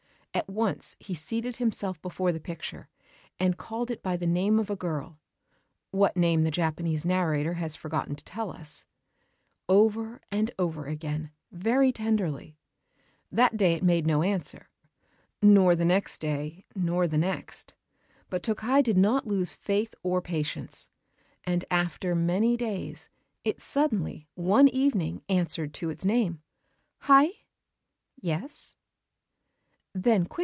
At 0.33 0.47
once 0.47 0.95
he 0.97 1.13
seated 1.13 1.57
himself 1.57 2.01
before 2.01 2.31
the 2.31 2.39
picture, 2.39 2.87
and 3.37 3.57
called 3.57 3.91
it 3.91 4.01
by 4.01 4.15
the 4.15 4.25
name 4.25 4.59
of 4.59 4.69
a 4.69 4.77
girl 4.77 5.19
(what 5.91 6.15
name 6.15 6.43
the 6.43 6.49
Japanese 6.51 7.05
narrator 7.05 7.55
has 7.55 7.75
forgotten 7.75 8.15
to 8.15 8.23
tell 8.23 8.49
us) 8.49 8.85
over 9.67 10.21
and 10.31 10.49
over 10.57 10.85
again, 10.85 11.31
very 11.51 11.91
tenderly. 11.91 12.57
That 13.29 13.57
day 13.57 13.73
it 13.73 13.83
made 13.83 14.07
no 14.07 14.23
answer, 14.23 14.69
nor 15.41 15.75
the 15.75 15.83
next 15.83 16.19
day, 16.19 16.63
nor 16.73 17.09
the 17.09 17.17
next. 17.17 17.73
But 18.29 18.41
Tokkei 18.41 18.81
did 18.81 18.97
not 18.97 19.27
lose 19.27 19.53
faith 19.53 19.93
or 20.01 20.21
patience; 20.21 20.89
and 21.43 21.65
after 21.69 22.15
many 22.15 22.55
days 22.55 23.09
it 23.43 23.59
suddenly 23.61 24.29
one 24.35 24.69
evening 24.69 25.23
answered 25.27 25.73
to 25.75 25.89
its 25.89 26.05
name, 26.05 26.41
"_Hai! 27.03 27.31